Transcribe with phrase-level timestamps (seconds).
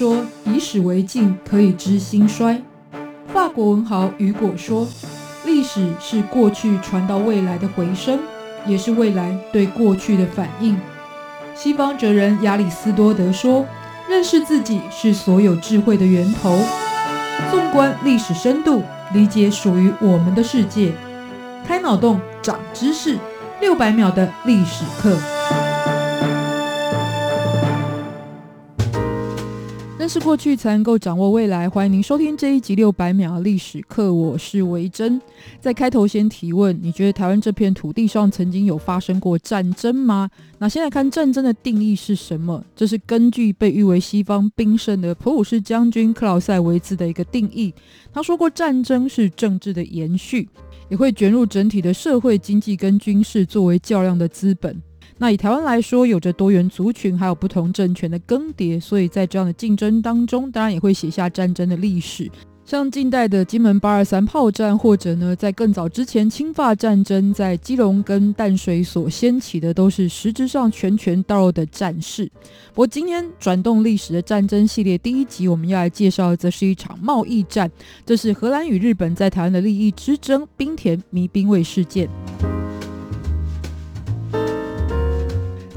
[0.00, 0.16] 说
[0.46, 2.62] 以史为镜，可以知兴衰。
[3.34, 4.88] 法国文豪雨果说，
[5.44, 8.18] 历史是过去传到未来的回声，
[8.66, 10.74] 也是未来对过去的反应。
[11.54, 13.66] 西方哲人亚里斯多德说，
[14.08, 16.58] 认识自己是所有智慧的源头。
[17.50, 18.82] 纵观历史深度，
[19.12, 20.94] 理解属于我们的世界，
[21.66, 23.18] 开脑洞，长知识，
[23.60, 25.14] 六百秒的历史课。
[30.12, 31.70] 是过去才能够掌握未来。
[31.70, 35.22] 欢迎您收听这一集六百秒历史课，我是维珍。
[35.60, 40.28] 在开头先提问，你觉得台湾这片土地上曾经有发生过战争吗？
[40.58, 42.64] 那先来看战争的定义是什么？
[42.74, 47.72] 这是根据被誉为西方兵圣的普鲁士将军克劳塞维兹的一个定义。
[48.12, 50.48] 他说过，战争是政治的延续，
[50.88, 54.82] 也会卷入整体的社会、经济跟军事作为较量的资本。
[55.22, 62.30] 那以台湾来说，有着多元族群，还有不同政权的更迭，所以在这样的竞争当中，当然也会写下战争的历史。
[62.64, 72.24] 像近代的金门八二三炮战，或者呢，在更早之前清法战争，在基隆跟淡水所掀起的，都是实质上拳拳到肉的战事。
[72.68, 77.70] 不过今天转动历史的战争系列第一集，我们要来介绍的，则是一场贸易战，
[78.06, 82.08] 这是荷兰与日本在台湾的利益之争——冰田迷兵卫事件。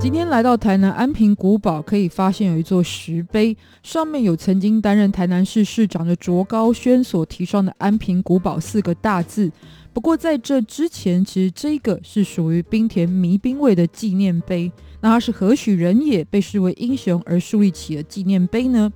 [0.04, 9.50] 今天来到台南安平古堡，可以发现有一座石碑，上面有曾经担任台南市市长的卓高轩所提上的“安平古堡”四个大字。
[9.94, 14.70] 不过在这之前，其实这个是属于冰田迷兵卫的纪念碑。
[15.00, 18.92] 那他是何许人也，被视为英雄而树立起了纪念碑呢？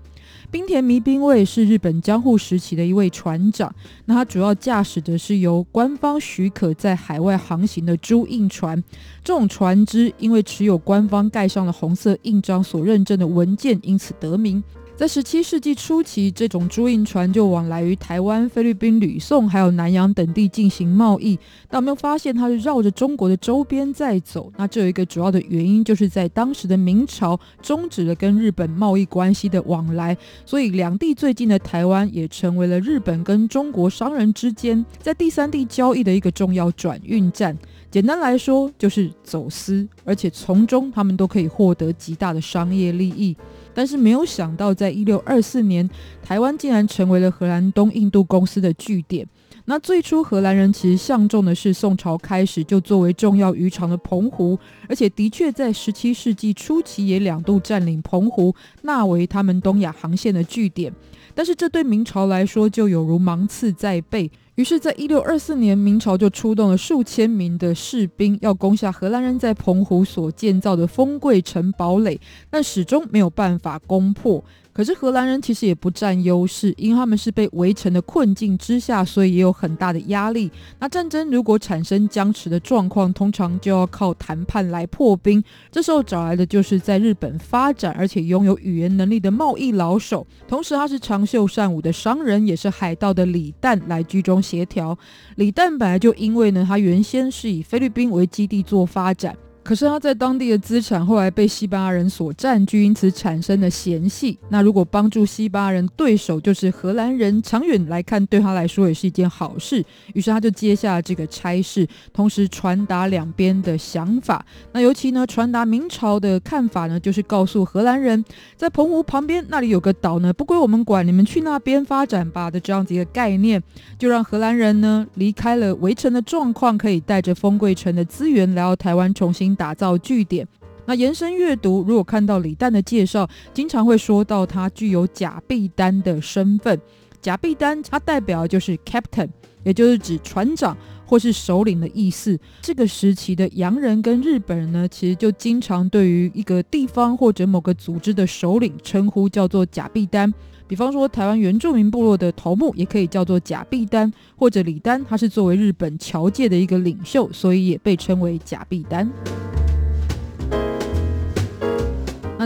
[0.50, 3.73] 冰田迷兵卫是日本江户时期的一位船长，
[4.06, 8.81] 那他主要驾驶的是由官方许可在海外航行的朱印船。
[9.23, 14.64] 这种船只因为持有官方盖上了红色印章所认证的文件，因此得名。
[14.98, 21.38] 在十七世纪初期，这种朱印船就往来于台湾、菲律宾、吕宋还有南洋等地进行贸易。
[21.70, 24.52] 但有没有发现它是绕着中国的周边在走？
[24.58, 30.17] 那这有一个主要的原因，就是在当时的明朝终止了跟日本贸易关系的往来，
[30.48, 37.55] 所以两地最近的台湾也成为了日本跟中国商人之间在第三地交易的一个重要转运站。
[37.92, 43.38] 简单来说，就是走私，而且从中他们都可以获得极大的商业利益。
[43.77, 45.88] 但是没有想到，在一六二四年，
[46.23, 49.23] 台湾竟然成为了荷兰东印度公司的据点。
[49.65, 54.58] 那最初荷兰人其实相中的是宋朝开始就作为重要渔场的澎湖，
[54.89, 58.52] 而且的确在十七世纪初期也两度占领澎湖，
[58.82, 60.92] 纳为他们东亚航线的据点。
[61.36, 64.32] 但是这对明朝来说就有如芒刺在背。
[64.58, 72.20] 于是，在一六二四年，明朝就出动了数千名的士兵，要攻下荷兰人在澎湖所建造的丰贵城堡垒，
[72.50, 74.44] 但始终没有办法攻破。
[74.77, 80.52] 可是荷兰人其实也不占优势，因为他们是被围城的困境之下，所以也有很大的压力。
[80.77, 85.43] 那战争如果产生僵持的状况，通常就要靠谈判来破冰。
[85.71, 94.95] 这时候找来的就是在日本发展而且拥有语言能力的贸易老手，同时他是长袖善舞的商人，也是海盗的李旦来居中协调。
[95.37, 99.36] 李旦本来就因为呢，他原先是以菲律宾为基地做发展。
[99.67, 104.39] 可是他在当地的资产后来被西班牙人所占据，因此产生了嫌隙。
[104.48, 109.83] 那如果帮助西班牙人对手就是荷兰人，长远来看对他来说也是一件好事。
[110.14, 114.45] 于是他就接下了这个差事，同时传达两边的想法。
[114.72, 118.23] 那尤其呢，传达明朝的看法呢，就是告诉荷兰人，
[118.55, 123.61] 在澎湖旁边那里有个岛呢，不归我们管，你们去那边发展吧的这样子一个概念，
[123.99, 129.56] 就让荷兰人呢离开了围城的状况，可以带着丰贵城的资源来到台湾重新。
[129.57, 130.48] 打造据点。
[130.86, 136.80] 那延伸阅读，如果看到李旦的介绍，经常会说到他具有假币丹的身份。
[137.19, 139.28] 假币丹，它代表就是 captain，
[139.63, 142.40] 也就是指船长或是首领的意思。
[142.62, 150.34] 这个时期的洋人跟日本人呢，其实就经常对于一个地方或者某个组织的首领称呼叫做假币丹。
[150.68, 159.10] 比方说，台湾原住民部落的头目也可以叫做假币丹，或者李丹，他是作为日本侨界的一个领袖，所以也被称为假币丹。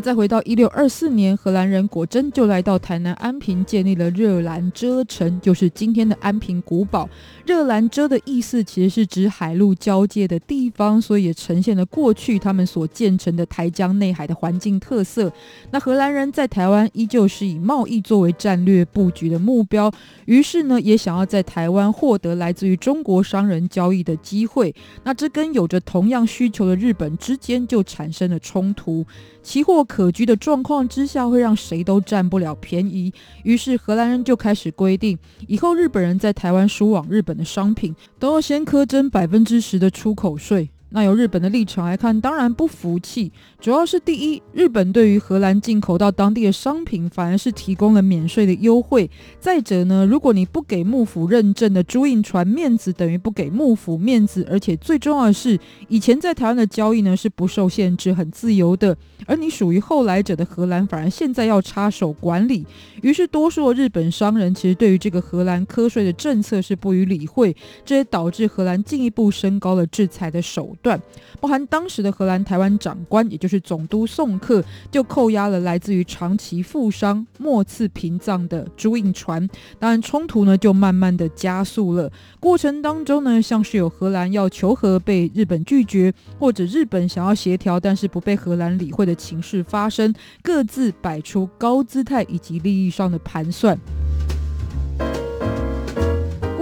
[0.01, 7.07] 再回到一六二四年，荷兰人果真就来到台南安平，建立了热兰遮城，就是今天的安平古堡。
[7.45, 15.31] 热兰遮的意思其实是指海陆交界的地方，所以也呈现了过去他们所建成的台江内海的环境特色。
[15.69, 19.91] 那荷兰人在台湾依旧是以贸易作为战略布局的目标，
[20.25, 24.73] 于是呢，也想要在台湾获得来自于中国商人交易的机会。
[25.03, 29.05] 那这跟有着同样需求的日本之间就产生了冲突。
[29.43, 33.13] 期货可居的状况之下，会让谁都占不了便宜。
[33.43, 40.69] 于是荷兰人就开始规定，以后日本人在台湾输往日本的商品，都要先苛征百分之十的出口税。
[40.93, 43.31] 那由日本的立场来看，当然不服气。
[43.61, 49.09] 主要是第一，日本对于荷兰进口到当地的商品，反而是提供了免税的优惠。
[49.39, 54.45] 再者呢，如果你不给幕府认证的朱印船面子，等于不给幕府面子。
[54.49, 55.57] 而且最重要的是，
[55.87, 62.65] 以前在台湾的交易呢是不受限制、很自由的，而你属于后来者的荷兰，反而现在要插手管理。
[63.01, 67.55] 于是，多数的日本商人其实对于这个荷兰课税的政策是不予理会，
[67.85, 71.01] 这也导致荷兰进一步升高了制裁的手段，
[71.39, 73.61] 包含当时的荷兰台湾长官，也就是。
[73.61, 79.47] 总督宋克就扣押了来自于长崎富商末次平藏的朱印船，
[79.77, 82.11] 当然冲突呢就慢慢的加速了。
[82.39, 93.77] 过程当中呢，像是有荷兰要求和被日本拒绝，或者日本想要协调但是不被荷兰理会的情势发生，各自摆出高姿态以及利益上的盘算。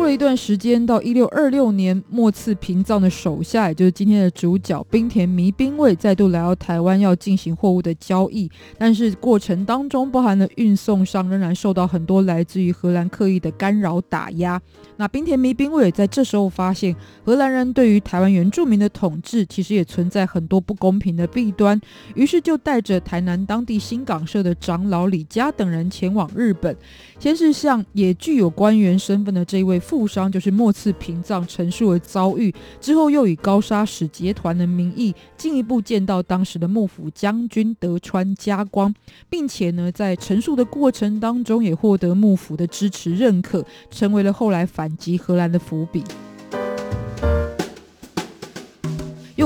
[0.10, 8.50] 这一段时间，到一六二六年，末次平藏的手下，也就是今天的主角冰田弥兵卫，再度来到台湾，要进行货物的交易。
[8.76, 14.60] 但是过程当中，包含了运送上仍然受到很多来自于荷兰刻意的干扰打压。
[14.98, 21.80] 那冰田弥兵卫也在这时候发现，荷兰人对于台湾原住民的统治，其实也存在很多不公平的弊端。
[22.16, 26.76] 于是就带着台南当地新港社的长老李家等人前往日本，
[27.20, 38.96] 先是向也具有官员身份的这一位误伤就是末次屏障陈述而遭遇，之后又以高砂使节团的名义进一步见到当时的幕府将军德川家光，
[39.30, 46.02] 并且呢在陈述的过程当中也获得幕府的支持认可，成为了后来反击荷兰的伏笔。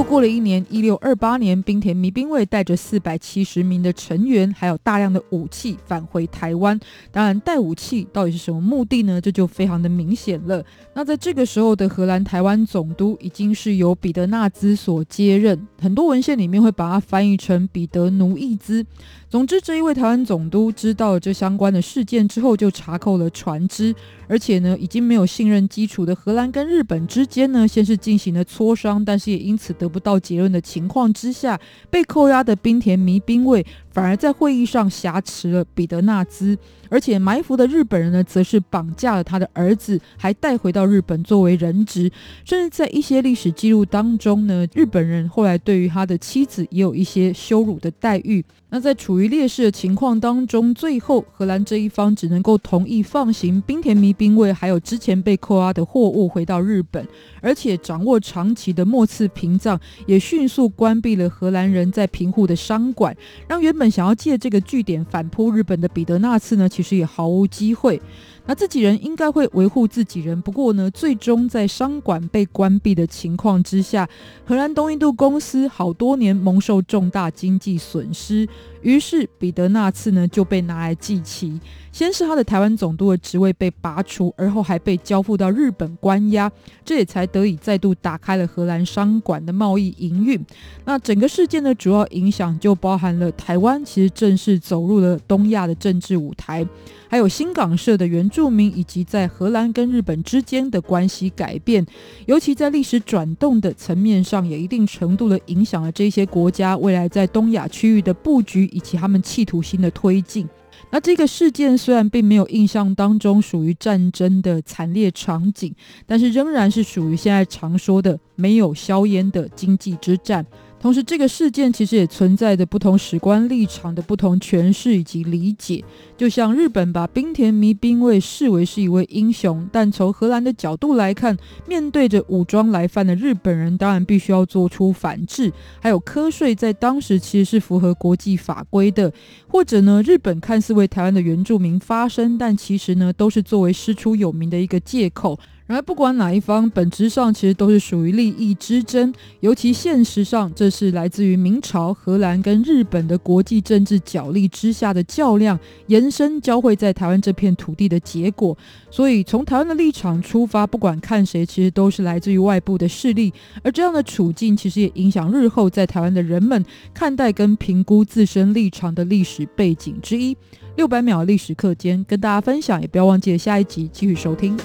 [0.04, 6.80] 过了一年，一六二八年，冰田迷兵卫带着四百七十名的成员，还有大量的武器返回台湾。
[7.12, 9.20] 当然，带武器到底是什么目的呢？
[9.20, 10.64] 这就非常的明显了。
[10.94, 18.86] 那在这个时候的荷兰台湾总督已经是由彼得纳兹所接任，很多文献里面会把它翻译成彼得奴役兹。
[19.30, 23.96] 总之，这一位台湾总督知道了这相关的事件之后，就查扣了船只，
[24.28, 31.60] 而且呢，已经没有信任基础的荷兰跟日本之间呢，先是进行了磋商，但是也因此得不到结论的情况之下，
[31.92, 36.58] 被扣押的冰田迷兵卫反而在会议上挟持了彼得纳兹。
[36.90, 42.12] 而且埋伏的日本人呢，则是绑架了他的儿子，还带回到日本作为人质。
[42.46, 48.44] 甚至在一些历史记录当中呢，日本人后来对于他的妻子也有一些羞辱的待遇。
[48.74, 57.08] 那在处于劣势的情况当中，最后荷兰这一方只能够同意放行冰田迷兵卫，还有之前被扣押的货物回到日本。
[57.40, 63.16] 而且掌握长崎的末次屏障也迅速关闭了荷兰人在平户的商馆，
[63.48, 68.02] 让原本想要借这个据点反扑日本的彼得纳次呢，其实也毫无机会。
[68.46, 74.08] 那自己人应该会维护自己人，不过呢，最终在商馆被关闭的情况之下，
[74.46, 78.48] 荷兰东印度公司好多年蒙受重大经济损失，
[78.82, 81.60] 于是彼得那次呢就被拿来祭旗。
[81.94, 86.52] 先是他的台湾总督的职位被拔除，而后还被交付到日本关押，
[86.84, 90.44] 这也才得以再度打开了荷兰商馆的贸易营运。
[90.86, 96.68] 那整个事件的主要影响就包含了台湾其实正式走入了东亚的政治舞台，
[97.08, 101.86] 还有新港社的原住民以及在荷兰跟日本之间的关系改变，
[102.26, 110.50] 尤其在历史转动的层面上，也一定程度的影响了这些国家未来在东亚区域的布局以及他们企图心的推进。
[110.90, 115.74] 那这个事件虽然并没有印象当中属于战争的惨烈场景，
[116.08, 120.44] 但是仍然是属于现在常说的没有硝烟的经济之战。
[120.84, 125.82] 同时，这个事件其实也存在着不同史观立场的不同诠释以及理解。
[126.18, 135.54] 就像日本把冰田弥兵卫视为是一位英雄，但从荷兰的角度来看，面对着武装来犯的日本人，当然必须要做出反制。
[135.80, 139.10] 还有瞌睡在当时其实是符合国际法规的，
[139.48, 145.40] 或者呢，日本看似为台湾的原住民发声，但其实呢，都是作为师出有名的一个借口。
[145.66, 149.14] 然而，不管哪一方，本质上其实都是属于利益之争。
[149.40, 158.56] 尤其现实上，这是来自于明朝、荷兰跟日本的国际政治角力之下的较量，延伸交汇在台湾这片土地的结果。
[158.92, 163.34] 所以，从台湾的立场出发，不管看谁，其实都是来自于外部的势力。
[163.64, 170.36] 而这样的处境，其实也影响日后在台湾的人们看待跟评估自身立场的历史背景之一。
[170.76, 174.58] 六百秒历史课间跟大家分享，也不要忘记下一集继续收听。